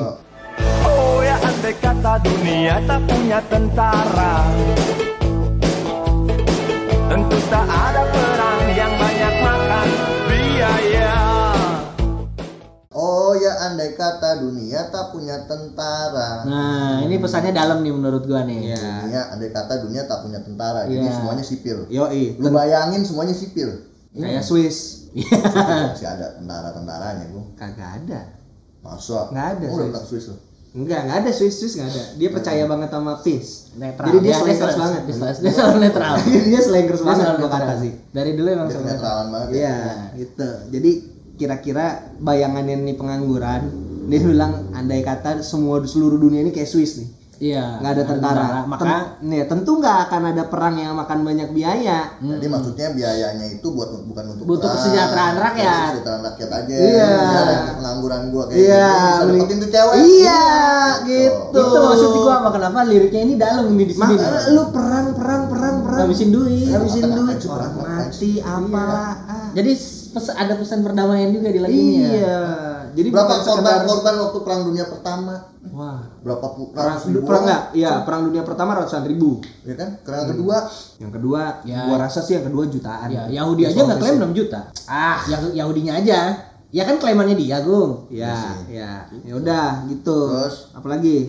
Oh 0.82 1.20
ya 1.20 1.36
andai 1.38 1.74
kata 1.74 2.12
dunia 2.18 2.80
tak 2.82 3.00
punya 3.04 3.38
tentara 3.46 4.34
Tentu 7.04 7.36
tak 7.46 7.66
ada 7.68 8.02
kata 13.92 14.38
dunia 14.38 14.88
tak 14.88 15.12
punya 15.12 15.44
tentara. 15.44 16.44
Nah, 16.44 17.00
ini 17.00 17.18
pesannya 17.18 17.50
dalam 17.50 17.80
nih 17.80 17.92
menurut 17.92 18.24
gua 18.24 18.42
nih. 18.42 18.72
Iya. 18.72 18.92
Dunia 19.02 19.22
andai 19.28 19.50
kata 19.50 19.74
dunia 19.80 20.02
tak 20.04 20.22
punya 20.22 20.40
tentara. 20.40 20.84
Jadi 20.84 21.02
Iya. 21.02 21.12
semuanya 21.12 21.44
sipil. 21.44 21.78
Yoi, 21.88 22.36
Lu 22.36 22.48
bayangin 22.50 23.02
semuanya 23.02 23.32
sipil. 23.32 23.88
kayak 24.12 24.44
Swiss. 24.48 25.08
Masih 25.12 26.04
ada 26.06 26.36
tentara-tentaranya, 26.36 27.24
Bung. 27.28 27.52
Kagak 27.54 28.00
ada. 28.00 28.20
Masa? 28.80 29.28
Nggak 29.28 29.46
ada, 29.52 29.64
Oh, 29.68 29.76
udah 29.78 30.02
Swiss. 30.02 30.08
Swiss 30.08 30.26
lu. 30.28 30.36
Enggak, 30.72 31.04
enggak 31.04 31.18
ada 31.20 31.30
Swiss, 31.30 31.54
Swiss 31.60 31.74
enggak 31.76 31.92
ada. 31.92 32.02
Dia 32.16 32.28
percaya 32.32 32.62
banget 32.64 32.88
sama 32.88 33.20
peace. 33.20 33.68
Netral. 33.72 34.06
Jadi 34.08 34.18
dia 34.18 34.30
Ya, 34.30 34.36
slankers 34.40 34.56
netral. 34.58 34.80
banget. 34.80 35.02
Dia 35.02 35.14
selalu- 35.14 35.36
Dia 35.38 35.52
selalu 35.52 35.78
netral. 35.78 36.14
dia 36.48 36.60
slankers 36.60 37.00
Dia 37.00 37.08
banget 37.08 37.26
gua 37.36 37.50
kata 37.50 37.74
sih. 37.78 37.92
Dari 38.08 38.30
dulu 38.32 38.48
emang 38.48 38.66
Dia 38.66 38.74
selalu 38.74 38.88
netral. 38.88 38.96
netralan 38.96 39.26
banget 39.28 39.48
ya. 39.48 39.56
Iya, 39.60 39.76
gitu. 40.16 40.48
Jadi 40.72 40.92
kira-kira 41.42 42.14
bayangannya 42.22 42.78
nih 42.78 42.94
pengangguran, 42.94 43.66
dia 44.06 44.22
bilang 44.22 44.70
andai 44.70 45.02
kata 45.02 45.42
semua 45.42 45.82
seluruh 45.82 46.22
dunia 46.22 46.46
ini 46.46 46.54
kayak 46.54 46.70
Swiss 46.70 47.02
nih. 47.02 47.10
Iya. 47.42 47.82
nggak 47.82 47.92
ada 47.98 48.04
tentara. 48.06 48.46
Maka 48.70 48.86
Ten- 48.86 49.26
nih, 49.26 49.50
tentu 49.50 49.82
nggak 49.82 50.06
akan 50.06 50.22
ada 50.30 50.46
perang 50.46 50.78
yang 50.78 50.94
makan 50.94 51.26
banyak 51.26 51.50
biaya. 51.50 52.14
Jadi 52.22 52.46
maksudnya 52.46 52.94
biayanya 52.94 53.46
itu 53.50 53.66
buat 53.74 53.90
bukan 54.06 54.38
untuk 54.38 54.46
Butuh 54.46 54.70
perang, 54.70 54.78
kesejahteraan 54.78 55.34
buat 55.34 55.44
rakyat. 55.50 55.90
Kesejahteraan 55.90 56.22
rakyat 56.22 56.50
aja. 56.54 56.74
Iya. 56.78 57.10
Pengangguran 57.82 58.22
gua 58.30 58.44
kayak 58.46 58.62
Iya, 58.62 58.86
gitu 58.94 59.02
bisa 59.02 59.26
dapetin 59.26 59.56
tuh 59.58 59.70
cewek. 59.74 59.94
Iya, 60.06 60.44
gitu. 61.02 61.58
itu 61.66 61.78
maksud 61.82 62.08
gua 62.14 62.34
apa 62.38 62.50
kenapa 62.54 62.78
liriknya 62.86 63.20
ini 63.26 63.34
dalam 63.34 63.64
ini 63.74 63.84
di 63.90 63.94
sini. 63.98 64.14
Maka 64.14 64.38
lu 64.54 64.62
perang, 64.70 65.06
perang, 65.18 65.42
perang, 65.50 65.76
perang. 65.82 66.00
Habisin 66.06 66.30
duit. 66.30 66.70
Habisin 66.70 67.10
duit. 67.10 67.42
Orang 67.50 67.74
mati. 67.74 68.32
Ah. 68.38 69.50
Jadi 69.50 70.01
pes- 70.12 70.30
ada 70.30 70.54
pesan 70.54 70.80
perdamaian 70.80 71.28
juga 71.28 71.48
di 71.48 71.58
lagu 71.58 71.72
ini 71.72 71.94
ya. 71.96 72.08
Iya. 72.12 72.40
Jadi 72.92 73.08
Berapa 73.08 73.34
korban-korban 73.40 74.14
waktu 74.20 74.38
perang 74.40 74.60
dunia 74.62 74.84
pertama? 74.84 75.34
Wah. 75.72 76.04
Berapa 76.20 76.46
pu- 76.52 76.68
Perang, 76.70 77.00
ribu 77.02 77.24
perang 77.24 77.42
enggak? 77.42 77.62
Iya, 77.72 77.92
perang 78.04 78.22
dunia 78.24 78.42
pertama 78.42 78.70
ratusan 78.74 79.04
ribu. 79.04 79.40
Ya 79.64 79.74
kan? 79.74 79.96
Perang 79.98 80.28
kedua 80.28 80.56
Yang 80.98 81.12
kedua, 81.16 81.42
Ya. 81.64 81.88
gua 81.88 81.96
rasa 81.98 82.20
sih 82.20 82.36
yang 82.36 82.44
kedua 82.44 82.68
jutaan. 82.68 83.08
Ya, 83.08 83.24
Yahudi 83.32 83.64
aja 83.64 83.80
nggak 83.82 83.98
klaim 83.98 84.16
6 84.20 84.32
juta. 84.32 84.60
Ah, 84.84 85.24
Yah- 85.26 85.56
Yahudinya 85.56 85.96
aja. 85.96 86.20
Ya 86.68 86.82
kan 86.84 86.96
klaimannya 86.96 87.34
dia, 87.34 87.60
Gung. 87.60 88.08
Ya, 88.08 88.52
ya. 88.64 89.04
Ya 89.08 89.34
udah 89.34 89.84
gitu. 89.86 90.18
Terus? 90.30 90.72
Apalagi? 90.72 91.28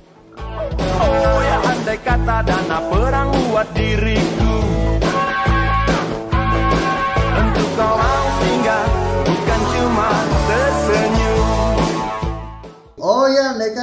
Oh 0.95 1.39
ya 1.39 1.57
andai 1.61 1.99
kata 1.99 2.37
dana 2.41 2.77
perang 2.83 3.29
buat 3.47 3.67
diriku 3.71 4.42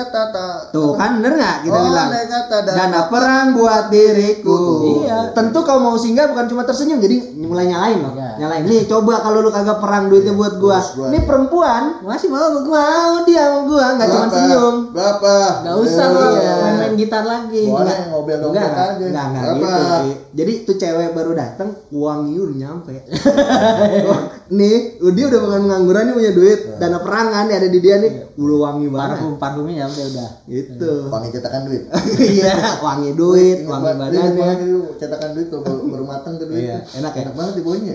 kata 0.00 0.22
tak 0.30 0.56
Tuh 0.70 0.92
kan 0.94 1.18
bener 1.18 1.36
nggak 1.36 1.56
kita 1.62 1.74
Oh, 1.74 1.84
bilang? 1.84 2.08
andai 2.08 2.24
kata 2.24 2.56
dana- 2.62 2.78
Dana 2.80 3.00
perang 3.06 3.46
buat 3.52 3.84
diriku. 3.88 4.60
Iya. 5.00 5.18
Tentu 5.30 5.60
kau 5.60 5.76
mau 5.76 5.94
singgah 5.94 6.26
bukan 6.26 6.46
cuma 6.46 6.62
tersenyum, 6.62 6.96
jadi 6.98 7.16
mulai 7.38 7.66
nyalain 7.66 7.98
loh. 7.98 8.12
Iya. 8.14 8.30
Nyalain. 8.38 8.62
Nih 8.64 8.84
coba 8.84 9.20
kalau 9.20 9.40
lu 9.40 9.50
kagak 9.50 9.76
perang 9.76 10.08
duitnya 10.08 10.32
buat 10.32 10.56
gua. 10.56 10.80
Ini 10.80 11.18
perempuan 11.22 12.00
Masih 12.00 12.26
mau 12.26 12.40
sama 12.40 12.60
gua. 12.62 12.80
mau 12.80 13.16
dia 13.22 13.42
sama 13.42 13.60
gua 13.62 13.84
nggak 13.94 14.08
cuma 14.08 14.26
senyum. 14.28 14.74
Berapa? 14.90 15.34
Gak 15.60 15.76
usah 15.78 16.06
lo 16.08 16.26
Iya. 16.32 16.52
main-main 16.58 16.94
gitar 16.96 17.22
lagi. 17.22 17.64
Boleh 17.66 17.92
Nggak. 17.92 18.72
aja. 18.72 19.04
enggak, 19.04 19.24
enggak 19.26 19.42
Berapa? 19.44 19.58
gitu. 19.58 19.84
Jadi 20.32 20.52
tuh 20.64 20.76
cewek 20.76 21.10
baru 21.10 21.32
datang, 21.32 21.68
uangnya 21.90 22.40
udah 22.40 22.56
nyampe. 22.56 22.94
Nih, 24.50 24.98
dia 24.98 25.24
udah 25.30 25.40
bukan 25.46 25.60
pengangguran 25.70 26.02
nih 26.10 26.14
punya 26.18 26.32
duit, 26.34 26.60
dana 26.82 26.98
perangan 26.98 27.46
nih 27.46 27.56
ada 27.62 27.68
di 27.70 27.78
dia 27.78 28.02
nih, 28.02 28.34
udah 28.34 28.58
wangi 28.66 28.86
banget. 28.90 29.16
Parfum 29.16 29.34
parfumnya 29.38 29.74
nyampe 29.86 30.00
udah. 30.10 30.30
Gitu. 30.50 30.92
Wangi 31.06 31.28
cetakan 31.30 31.62
duit. 31.70 31.82
Iya, 32.34 32.54
wangi 32.82 33.10
duit, 33.14 33.58
Ingat 33.62 33.70
wangi 33.70 33.94
badannya. 33.94 34.50
itu 34.66 34.78
cetakan 34.98 35.30
duit 35.38 35.46
kalau 35.54 35.86
baru, 35.86 36.04
matang 36.04 36.34
tuh 36.42 36.50
duit. 36.50 36.66
Iya, 36.66 36.78
enak 36.98 37.12
ya? 37.14 37.20
Enak 37.30 37.34
banget 37.38 37.54
dibawanya. 37.62 37.94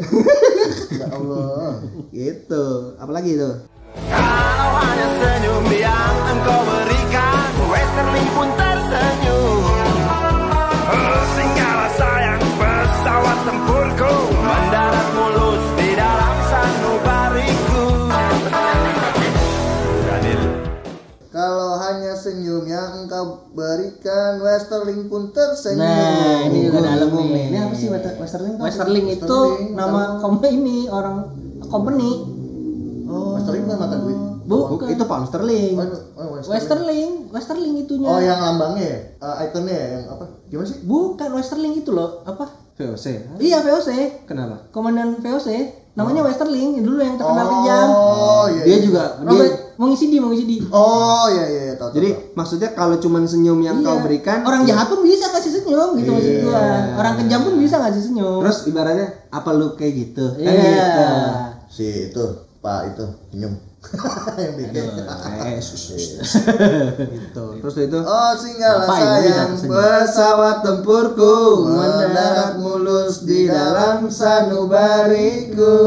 ya 0.99 1.05
Allah. 1.11 1.71
Gitu. 2.15 2.65
Apalagi 3.03 3.29
itu? 3.35 3.51
Kalau 4.11 4.69
hanya 4.79 5.07
senyum 5.19 5.65
yang 5.71 6.15
engkau 6.31 6.59
berikan 6.67 7.35
pun 8.35 8.49
tersenyum 8.59 9.63
Singgahlah 11.35 11.91
sayang 11.95 12.43
pesawat 12.59 13.37
tempurku 13.47 14.13
Mendarat 14.43 15.07
mulus 15.15 15.34
hanya 21.91 22.13
senyum 22.17 22.65
yang 22.65 23.05
engkau 23.05 23.45
berikan, 23.53 24.41
Westerling 24.41 25.05
pun 25.05 25.29
tersenyum. 25.29 25.85
Nah, 25.85 26.45
ini 26.49 26.57
juga 26.69 26.79
dalam 26.81 27.09
nih. 27.11 27.45
Ini 27.53 27.57
apa 27.61 27.73
sih 27.77 27.87
Wester- 27.93 28.17
Westerling? 28.17 28.53
tuh? 28.57 28.63
Westerling 28.65 29.05
itu 29.11 29.25
Westerling, 29.25 29.69
nama 29.73 30.01
tahu. 30.17 30.21
kom 30.21 30.35
ini 30.45 30.77
orang 30.89 31.17
company. 31.69 32.11
Oh, 33.05 33.37
Westerling 33.37 33.63
kan 33.69 33.77
makan 33.77 33.99
duit. 34.01 34.19
Bukan. 34.45 34.87
itu 34.93 35.03
pound 35.09 35.25
sterling. 35.25 35.73
Oh, 35.73 35.89
oh, 36.21 36.27
Westerling, 36.45 37.33
Westerling 37.33 37.73
itunya. 37.81 38.09
Oh, 38.09 38.21
yang 38.21 38.37
lambangnya 38.37 38.85
ya? 38.85 38.99
Eh, 39.17 39.35
ikonnya 39.49 39.73
ya? 39.73 39.87
Yang 39.97 40.03
apa? 40.13 40.25
Gimana 40.53 40.67
sih? 40.69 40.79
Bukan 40.85 41.29
Westerling 41.33 41.73
itu 41.81 41.89
loh, 41.89 42.21
apa? 42.29 42.45
VOC. 42.77 43.39
Iya 43.39 43.63
VOC, 43.63 43.89
Kenapa? 44.29 44.69
komandan 44.69 45.17
VOC. 45.17 45.49
Namanya 45.95 46.27
Westerling, 46.27 46.83
dulu 46.83 46.99
yang 47.01 47.15
terkenal 47.15 47.47
kejam. 47.47 47.87
Oh, 47.89 48.45
iya. 48.51 48.63
Dia 48.67 48.77
juga 48.83 49.03
Robert 49.23 49.47
dia 49.47 49.64
mau 49.75 49.91
ngisi 49.91 50.05
di, 50.07 50.17
mau 50.19 50.29
ngisi 50.31 50.45
di. 50.45 50.57
Oh, 50.69 51.25
iya 51.27 51.45
iya, 51.47 51.61
iya, 51.71 51.73
tahu. 51.75 51.89
jadi 51.95 52.09
tahu. 52.13 52.37
maksudnya 52.37 52.69
kalau 52.71 52.95
cuman 52.99 53.27
senyum 53.27 53.59
yang 53.59 53.79
Iya. 53.81 53.87
kau 53.87 53.97
berikan 54.03 54.39
Orang 54.43 54.63
jahat 54.63 54.87
pun 54.87 55.03
bisa 55.03 55.27
kasih 55.31 55.51
senyum 55.61 55.89
gitu 55.99 56.09
maksud 56.15 56.33
gua. 56.47 56.55
Iya. 56.55 56.95
Orang 56.95 57.13
kejam 57.19 57.39
pun 57.43 57.53
bisa 57.59 57.75
kasih 57.81 58.01
senyum. 58.01 58.39
terus 58.45 58.57
ibaratnya 58.67 59.07
apa 59.29 59.49
lu 59.51 59.75
kayak 59.75 59.93
gitu? 59.95 60.25
Kan 60.37 60.47
iya. 60.47 60.87
gitu. 60.87 61.05
si 61.75 61.85
itu, 62.07 62.25
Pak 62.65 62.97
itu, 62.97 63.05
senyum. 63.29 63.53
yang 64.41 64.53
bikin. 64.57 64.81
Eh, 65.45 65.61
sus, 65.61 65.93
sus. 65.93 66.05
gitu. 66.97 67.45
Terus 67.61 67.75
itu 67.85 67.99
Oh 68.01 68.33
bisa 68.33 68.71
sayang 68.89 69.53
pesawat 69.61 70.65
tempurku 70.65 71.69
mendarat 71.69 72.57
mulus 72.57 73.21
di 73.29 73.45
dalam 73.45 74.09
sanubariku. 74.09 75.77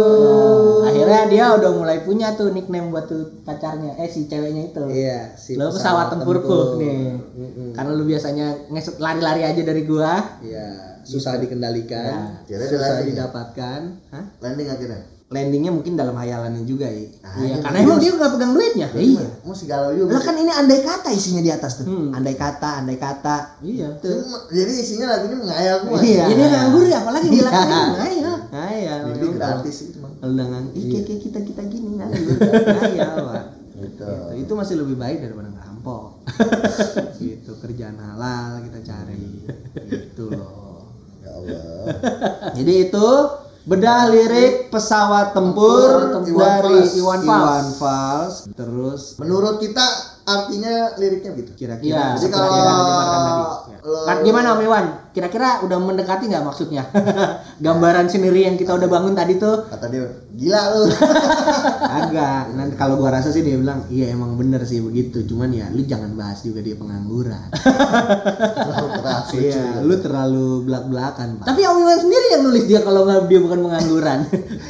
Akhirnya 0.87 1.23
dia 1.27 1.47
udah 1.59 1.71
mulai 1.75 1.99
punya 2.07 2.39
tuh 2.39 2.55
nickname 2.55 2.95
buat 2.95 3.11
tuh 3.11 3.43
pacarnya, 3.43 3.99
eh 3.99 4.07
si 4.07 4.31
ceweknya 4.31 4.71
itu. 4.71 4.83
Iya, 4.89 5.35
si 5.35 5.59
Lo 5.59 5.75
pesawat 5.75 6.15
tempurku 6.15 6.79
tempur. 6.79 6.79
nih. 6.79 7.19
Mm-mm. 7.19 7.71
Karena 7.75 7.91
lu 7.99 8.07
biasanya 8.07 8.71
ngesut 8.71 9.03
lari-lari 9.03 9.43
aja 9.43 9.63
dari 9.67 9.83
gua. 9.83 10.39
Iya, 10.39 11.03
susah 11.03 11.43
dikendalikan, 11.43 12.47
Kira 12.47 12.63
dia 12.63 12.71
susah 12.71 13.03
ya? 13.03 13.07
didapatkan. 13.11 13.81
Hah? 14.15 14.25
Landing 14.39 14.71
akhirnya. 14.71 15.18
Landingnya 15.29 15.69
mungkin 15.69 15.93
dalam 15.93 16.17
hayalannya 16.17 16.65
juga 16.65 16.89
ya. 16.89 17.05
Iya, 17.37 17.61
karena 17.61 17.85
emang 17.85 18.01
dia 18.01 18.17
nggak 18.17 18.33
pegang 18.33 18.53
duitnya. 18.57 18.89
Iya. 18.97 19.29
Mau 19.45 19.53
si 19.53 19.69
galau 19.69 19.93
juga. 19.93 20.17
Lah 20.17 20.23
kan 20.25 20.41
ini 20.41 20.49
andai 20.49 20.81
kata 20.81 21.13
isinya 21.13 21.45
di 21.45 21.53
atas 21.53 21.85
tuh. 21.85 21.85
Hmm. 21.85 22.17
Andai 22.17 22.33
kata, 22.33 22.81
andai 22.81 22.97
kata. 22.97 23.61
Iya. 23.61 24.01
Tuh. 24.01 24.25
Jadi 24.49 24.73
isinya 24.81 25.13
lagunya 25.13 25.37
mengayal 25.37 25.85
gua. 25.85 26.01
Iya. 26.01 26.33
Jadi 26.33 26.43
nganggur 26.49 26.85
ya, 26.89 26.97
apalagi 27.05 27.29
di 27.29 27.41
lagu 27.45 27.61
Iya. 27.61 27.81
Ayo. 28.09 28.33
Ngayal. 28.49 28.99
Mimpi 29.05 29.27
gratis 29.37 29.77
itu 29.85 29.97
mah. 30.01 30.11
Ngang, 30.25 30.67
ih 30.73 30.85
kayak 31.05 31.21
kita 31.21 31.39
kita 31.45 31.63
gini 31.69 32.01
nganggur. 32.01 32.37
Ngayal, 32.49 33.13
Pak. 33.29 33.45
Gitu. 33.79 34.09
Gitu. 34.09 34.13
Itu 34.49 34.53
masih 34.57 34.75
lebih 34.81 34.97
baik 34.97 35.29
daripada 35.29 35.53
ngerampok. 35.53 36.25
gitu, 37.21 37.53
kerjaan 37.61 38.01
halal 38.01 38.65
kita 38.65 38.81
cari. 38.81 39.45
Gitu 39.93 40.25
loh. 40.33 40.89
Ya 41.21 41.31
Allah. 41.37 41.85
Jadi 42.57 42.73
itu 42.89 43.09
bedah 43.69 44.09
lirik 44.09 44.53
pesawat 44.69 45.37
tempur, 45.37 45.77
Pesawat 45.77 46.13
tempur 46.17 46.41
dari 46.41 46.79
Iwan 46.97 47.21
Fals. 47.21 47.21
Iwan 47.21 47.67
Fals. 47.77 48.35
Terus 48.51 49.03
Menurut 49.17 49.61
kita 49.61 49.85
artinya 50.25 50.97
liriknya 50.97 51.33
gitu. 51.35 51.53
kira-kira 51.55 51.85
Iya. 51.87 52.17
Jadi 52.17 52.27
kalau 52.31 52.49
yang 52.51 52.65
didengarkan 52.67 53.21
tadi. 53.21 53.43
lo- 53.85 54.05
Kan 54.05 54.17
gimana 54.23 54.47
Om 54.51 54.61
Iwan? 54.63 54.85
Kira-kira 55.11 55.49
udah 55.63 55.79
mendekati 55.79 56.25
nggak 56.27 56.45
maksudnya? 56.45 56.83
Gambaran 57.59 58.07
sendiri 58.07 58.43
yang 58.43 58.55
kita 58.55 58.71
udah 58.71 58.87
bangun 58.87 59.13
tadi 59.13 59.35
tuh. 59.35 59.67
kata 59.67 59.87
dia 59.87 60.07
gila 60.33 60.63
lu. 60.73 60.87
agak 61.99 62.55
nanti 62.55 62.75
kalau 62.75 62.95
gua 62.95 63.11
rasa 63.13 63.29
sih 63.29 63.41
dia 63.41 63.55
bilang 63.55 63.83
iya 63.89 64.09
emang 64.09 64.35
bener 64.35 64.63
sih 64.63 64.79
begitu 64.79 65.25
cuman 65.25 65.51
ya 65.51 65.67
lu 65.69 65.83
jangan 65.83 66.15
bahas 66.15 66.39
juga 66.41 66.61
dia 66.61 66.75
pengangguran 66.75 67.51
Terlalu 67.51 68.89
keras 68.95 69.27
iya 69.35 69.65
lu 69.81 69.95
terlalu 69.97 70.47
belak 70.63 70.85
belakan 70.87 71.29
pak 71.37 71.45
Tapi 71.45 71.61
Om 71.65 71.79
Iwan 71.81 71.99
sendiri 71.99 72.27
yang 72.31 72.43
nulis 72.45 72.65
dia 72.65 72.81
kalau 72.81 73.03
nggak 73.03 73.27
dia 73.27 73.41
bukan 73.41 73.59
pengangguran. 73.61 74.19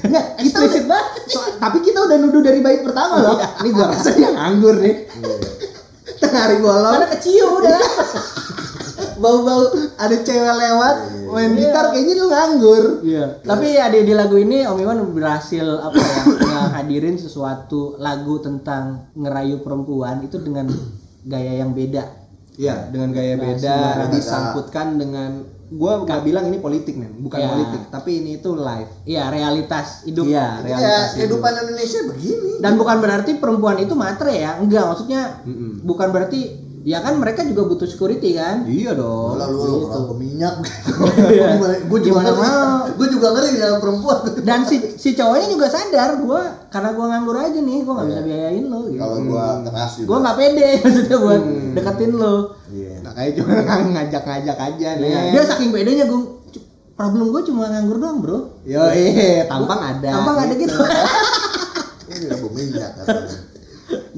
Enggak, 0.01 0.25
kita 0.39 0.59
Eksplisit 0.59 0.85
udah, 0.87 1.03
so- 1.27 1.53
tapi 1.59 1.79
kita 1.83 1.99
udah 2.01 2.17
nuduh 2.19 2.41
dari 2.41 2.61
bait 2.61 2.81
pertama 2.81 3.15
loh 3.19 3.37
ini 3.59 3.69
gua 3.71 3.87
rasa 3.91 4.09
dia 4.11 4.31
nganggur 4.31 4.77
nih 4.79 4.97
Iya. 5.11 5.37
tengah 6.19 6.41
hari 6.43 6.59
bolong 6.59 6.93
Karena 6.97 7.09
kecil 7.13 7.45
udah. 7.53 7.79
bau-bau 9.19 9.63
ada 9.95 10.17
cewek 10.17 10.55
lewat 10.55 10.97
main 11.29 11.53
gitar 11.53 11.91
kayaknya 11.91 12.15
lu 12.17 12.27
nganggur 12.27 12.85
Iya. 13.01 13.25
Tapi 13.41 13.67
ya 13.71 13.87
di, 13.89 14.03
di 14.03 14.13
lagu 14.13 14.35
ini 14.35 14.63
Om 14.63 14.79
Iwan 14.79 14.99
berhasil 15.11 15.63
apa 15.79 15.95
ya 15.95 16.23
ngehadirin 16.25 17.17
sesuatu 17.17 17.99
lagu 17.99 18.39
tentang 18.39 19.13
ngerayu 19.13 19.61
perempuan 19.61 20.21
itu 20.21 20.39
dengan 20.39 20.67
gaya 21.23 21.53
yang 21.57 21.71
beda. 21.71 22.05
Iya, 22.55 22.89
dengan 22.89 23.13
gaya 23.13 23.37
beda 23.37 23.61
sembarangan. 23.61 24.11
disangkutkan 24.11 24.87
dengan 24.97 25.31
gua 25.69 26.03
nggak 26.03 26.25
bilang 26.25 26.49
ini 26.49 26.59
politik 26.59 26.97
men, 26.97 27.13
bukan 27.21 27.39
Iya. 27.39 27.49
politik, 27.49 27.83
tapi 27.89 28.11
ini 28.19 28.31
itu 28.35 28.51
live. 28.51 28.91
Iya, 29.05 29.29
realitas 29.29 30.03
hidup. 30.03 30.25
Iya, 30.27 30.59
Ya, 30.59 30.65
realitas 30.65 31.05
hidup. 31.15 31.15
kehidupan 31.39 31.53
Indonesia 31.61 32.01
begini. 32.09 32.53
Dan 32.59 32.73
bukan 32.75 32.97
berarti 32.99 33.31
perempuan 33.37 33.77
itu 33.77 33.95
matre 33.95 34.33
ya. 34.35 34.59
Enggak, 34.59 34.85
maksudnya 34.87 35.39
Mm-mm. 35.45 35.85
bukan 35.85 36.09
berarti 36.09 36.41
ya 36.85 36.99
kan 37.03 37.19
mereka 37.19 37.43
juga 37.43 37.67
butuh 37.67 37.89
security 37.89 38.37
kan. 38.37 38.67
Iya 38.67 38.95
dong. 38.95 39.39
Lalu 39.39 39.57
lu 39.59 39.75
orang 39.89 40.05
peminyak. 40.15 40.55
Iya. 41.35 41.59
Gue 41.87 42.01
juga 42.03 42.23
Gimana 42.23 42.31
ngeri. 42.31 42.43
mau? 42.43 42.79
Gue 42.95 43.09
juga 43.11 43.27
ngeri 43.35 43.51
dalam 43.59 43.79
perempuan. 43.83 44.19
Dan 44.49 44.61
si 44.67 44.77
si 44.95 45.15
cowoknya 45.15 45.49
juga 45.51 45.67
sadar 45.69 46.11
gua 46.23 46.43
karena 46.69 46.91
gua 46.93 47.07
nganggur 47.11 47.37
aja 47.41 47.59
nih, 47.59 47.79
gua 47.83 47.93
nggak 48.01 48.09
bisa 48.13 48.23
biayain 48.25 48.65
lo 48.69 48.81
gitu. 48.93 49.01
Kalau 49.01 49.17
gua 49.25 49.47
keras 49.65 49.93
juga. 49.99 50.09
Gua 50.09 50.19
nggak 50.23 50.37
pede 50.37 50.69
maksudnya 50.85 51.17
buat 51.19 51.43
deketin 51.75 52.13
lo. 52.15 52.37
Iya. 52.69 52.95
Nah, 53.01 53.13
kayak 53.17 53.33
cuma 53.41 53.53
ngajak-ngajak 53.65 54.59
aja 54.59 54.89
nih. 55.01 55.09
Iya. 55.09 55.21
Dia 55.33 55.43
saking 55.49 55.71
bedanya 55.73 56.05
gue 56.05 56.21
problem 56.99 57.31
gue 57.31 57.43
cuma 57.47 57.71
nganggur 57.71 58.03
doang 58.03 58.19
bro. 58.19 58.39
Yo, 58.67 58.83
eh, 58.91 59.47
tampang 59.47 59.79
ada. 59.79 60.11
Tampang 60.19 60.37
ada 60.43 60.55
gitu. 60.59 60.75
Ini 62.11 62.25
udah 62.27 62.39
peminyak 62.43 62.91
katanya. 62.99 63.58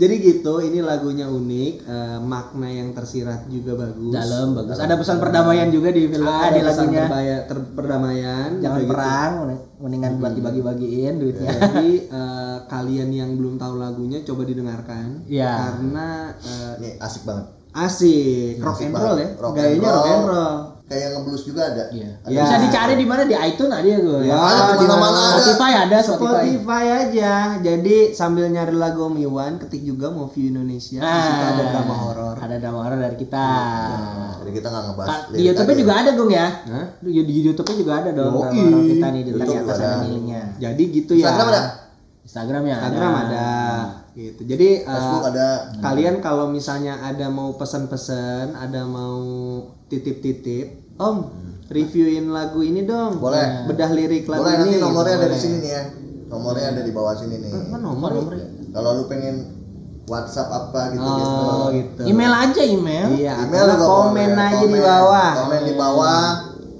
Jadi 0.00 0.14
gitu, 0.18 0.54
ini 0.58 0.80
lagunya 0.80 1.28
unik, 1.28 1.74
eh, 1.82 2.18
makna 2.18 2.66
yang 2.66 2.90
tersirat 2.90 3.44
juga 3.46 3.76
bagus. 3.78 4.10
Dalam 4.10 4.56
bagus. 4.56 4.80
Ada 4.80 4.96
pesan 4.96 5.20
perdamaian 5.20 5.68
juga 5.68 5.92
di 5.92 6.08
film 6.08 6.24
Ada 6.24 6.48
di 6.50 6.60
pesan 6.62 6.72
lagunya. 6.80 7.02
perbaya- 7.04 7.44
ter- 7.44 7.70
perdamaian. 7.70 8.48
Jangan 8.58 8.80
gitu. 8.80 8.90
perang, 8.90 9.32
mendingan 9.76 10.12
buat 10.16 10.32
dibagi-bagiin 10.32 11.14
duitnya. 11.14 11.48
Jadi 11.52 11.88
eh, 12.08 12.56
kalian 12.66 13.08
yang 13.10 13.30
belum 13.34 13.54
tahu 13.54 13.76
lagunya 13.76 14.20
coba 14.22 14.42
didengarkan. 14.42 15.28
Iya. 15.28 15.52
Karena 15.76 16.08
eh, 16.40 16.72
Ini 16.78 16.90
asik 16.98 17.22
banget. 17.22 17.46
asik, 17.70 18.54
rock 18.58 18.74
Asik 18.74 18.86
and 18.86 18.94
roll 18.94 19.04
ya. 19.04 19.06
banget. 19.06 19.30
Rock 19.36 19.52
and 19.52 19.58
Gayanya 19.60 19.90
rock 19.90 20.06
and 20.06 20.24
roll. 20.26 20.56
Kayak 20.90 21.08
ngeblues 21.14 21.46
juga 21.46 21.62
ada. 21.70 21.86
Iya. 21.94 22.10
Ya. 22.26 22.42
Bisa 22.42 22.56
dicari 22.58 22.98
di 22.98 23.06
mana 23.06 23.22
di 23.22 23.30
iTunes 23.30 23.70
ada 23.70 23.86
ya 23.86 23.98
gue. 24.02 24.26
Ya, 24.26 24.34
Ada 24.34 24.74
di 24.74 24.86
mana-mana 24.90 25.06
ada. 25.14 25.30
Spotify 25.38 25.72
ada 25.78 25.96
Spotify. 26.02 26.26
Spotify 26.50 26.84
aja. 26.98 27.32
Jadi 27.62 27.96
sambil 28.10 28.50
nyari 28.50 28.74
lagu 28.74 29.06
Om 29.06 29.14
Iwan, 29.16 29.62
ketik 29.62 29.86
juga 29.86 30.10
Movie 30.10 30.50
Indonesia. 30.50 30.98
Situ 30.98 31.42
ada 31.46 31.62
drama 31.70 31.94
horor. 31.94 32.34
Ada 32.36 32.58
drama 32.58 32.78
horor 32.82 32.98
dari 32.98 33.14
kita. 33.14 33.46
Jadi 34.42 34.50
kita 34.50 34.66
nggak 34.66 34.84
ngebahas. 34.90 35.06
Ka- 35.06 35.22
Di 35.22 35.34
lirik 35.38 35.46
YouTube 35.46 35.70
aja. 35.70 35.78
juga 35.78 35.92
ada 35.94 36.10
dong 36.10 36.30
ya. 36.34 36.46
Hah? 36.66 36.86
Di, 36.98 37.10
di 37.22 37.34
YouTube 37.38 37.70
juga 37.70 37.92
ada 37.94 38.10
dong 38.10 38.26
Yoi. 38.26 38.42
drama 38.42 38.62
horor 38.66 38.82
kita 38.84 39.06
nih 39.14 39.22
di 39.22 39.30
atas 39.30 39.78
ada. 39.78 39.90
ada. 40.02 40.42
Jadi 40.58 40.82
gitu 40.90 41.12
ya. 41.14 41.22
Instagram 41.22 41.46
ada. 41.54 41.62
Instagram 42.20 42.62
ya 42.64 42.76
Instagram 42.82 43.12
ada. 43.14 43.46
Gitu. 44.20 44.40
Jadi 44.44 44.68
eh, 44.80 44.86
Facebook 44.86 45.24
ada. 45.32 45.48
kalian 45.80 46.20
kalau 46.20 46.52
misalnya 46.52 47.00
ada 47.00 47.32
mau 47.32 47.56
pesan-pesan, 47.56 48.52
ada 48.52 48.84
mau 48.84 49.16
titip-titip, 49.88 50.92
Om, 51.00 51.16
reviewin 51.72 52.28
lagu 52.28 52.60
ini 52.60 52.84
dong. 52.84 53.16
Boleh. 53.16 53.64
Bedah 53.64 53.88
lirik 53.88 54.28
lagu 54.28 54.44
Boleh 54.44 54.54
ini. 54.60 54.60
nanti 54.60 54.76
nomornya 54.76 55.14
ada 55.16 55.24
di 55.24 55.30
Boleh. 55.30 55.40
sini 55.40 55.56
nih 55.58 55.72
ya. 55.72 55.82
Nomornya 56.28 56.66
ada 56.68 56.82
di 56.84 56.92
bawah 56.92 57.14
sini 57.16 57.36
nih. 57.40 57.50
Kan 57.72 57.80
nomor 57.80 58.10
ya? 58.12 58.46
Kalau 58.70 58.90
lu 59.00 59.04
pengen 59.08 59.36
WhatsApp 60.04 60.48
apa 60.50 60.92
gitu 60.92 61.00
gitu. 61.00 61.32
Oh, 61.40 61.66
gitu. 61.72 62.02
Email 62.04 62.32
aja 62.36 62.62
email. 62.62 63.06
Iya, 63.16 63.34
Email 63.48 63.66
atau 63.72 63.88
komen 63.88 64.30
boleh. 64.30 64.46
aja 64.52 64.60
di 64.60 64.68
Komen. 64.68 64.82
bawah. 64.84 65.30
Komen 65.40 65.60
di 65.64 65.74
bawah. 65.74 66.24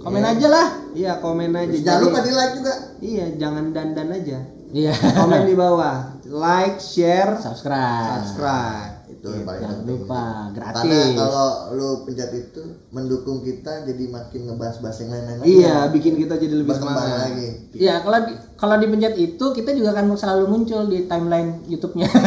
Komen 0.05 0.23
aja 0.29 0.47
lah. 0.53 0.67
Iya, 0.93 1.13
komen 1.25 1.51
aja. 1.57 1.73
Jangan 1.73 2.01
lupa 2.05 2.19
di 2.21 2.33
like 2.37 2.55
juga. 2.61 2.75
Iya, 3.01 3.27
jangan 3.41 3.65
dandan 3.73 4.09
aja. 4.13 4.39
Iya. 4.71 4.93
Komen 5.17 5.41
di 5.49 5.55
bawah. 5.57 5.97
Like, 6.31 6.79
share, 6.79 7.35
Subscribe. 7.37 8.23
subscribe. 8.23 8.93
Itu 9.11 9.27
yang 9.29 9.43
paling 9.43 9.61
Jangan 9.61 9.79
penting. 9.83 9.99
lupa 10.01 10.23
Karena 10.55 10.71
gratis. 10.79 11.11
kalau 11.13 11.49
lu 11.75 11.89
pencet 12.07 12.31
itu 12.33 12.63
mendukung 12.89 13.43
kita 13.43 13.83
jadi 13.83 14.05
makin 14.07 14.41
ngebahas-bahas 14.47 14.97
yang 15.03 15.11
lain-lain. 15.11 15.37
lagi. 15.37 15.51
Iya, 15.51 15.77
bikin 15.91 16.15
kita 16.17 16.35
jadi 16.39 16.55
lebih 16.55 16.73
semangat. 16.73 17.35
lagi. 17.35 17.49
Iya, 17.75 17.95
kalau 18.01 18.19
di, 18.23 18.33
kalau 18.55 18.75
dipencet 18.79 19.15
itu 19.19 19.45
kita 19.51 19.71
juga 19.75 19.89
akan 19.91 20.15
selalu 20.15 20.45
muncul 20.47 20.87
di 20.87 21.05
timeline 21.05 21.67
YouTube-nya. 21.67 22.09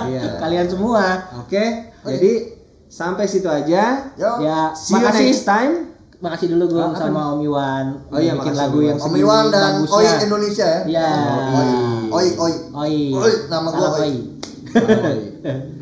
Iya. 0.00 0.40
Kalian 0.40 0.66
semua. 0.66 1.04
Oke, 1.38 1.92
jadi 2.00 2.32
sampai 2.88 3.28
situ 3.28 3.46
aja. 3.46 4.10
Yo. 4.16 4.30
Ya, 4.40 4.72
See 4.72 4.96
you 4.96 5.04
next 5.04 5.44
time. 5.44 5.92
Makasih 6.20 6.52
dulu 6.52 6.64
gue 6.70 6.82
Ah, 6.82 6.92
sama 6.92 7.32
Om 7.32 7.40
Iwan 7.42 7.86
Oh 8.08 8.20
iya, 8.20 8.36
bikin 8.36 8.52
lagu 8.52 8.78
yang 8.80 8.96
Om 8.96 9.14
Iwan 9.14 9.44
dan 9.48 9.80
bagusnya. 9.80 9.96
Oi 9.96 10.04
Indonesia 10.20 10.66
ya. 10.66 10.80
Iya. 10.86 11.08
Oi, 11.50 11.68
oi, 12.12 12.26
oi. 12.36 12.52
Oi. 12.70 12.94
Oi, 13.10 13.32
nama 13.48 13.68
Salam 13.70 13.90
Oi. 13.96 14.12
Oi. 14.70 15.18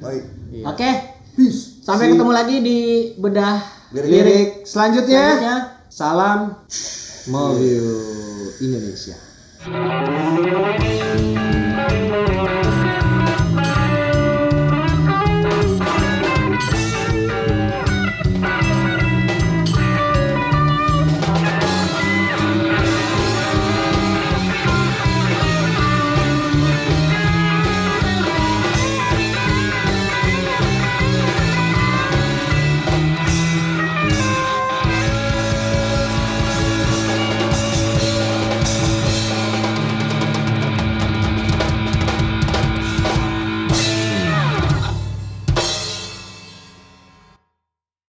Oi. 0.01 0.17
Oke. 0.71 0.91
Peace. 1.35 1.83
Sampai 1.83 2.07
Si- 2.07 2.13
ketemu 2.15 2.33
lagi 2.33 2.57
di 2.61 2.79
bedah 3.15 3.59
Lirik. 3.91 4.09
Lirik 4.09 4.49
selanjutnya. 4.63 5.25
selanjutnya. 5.35 5.57
Salam 5.89 6.39
Movie 7.27 7.81
Indonesia. 8.61 9.17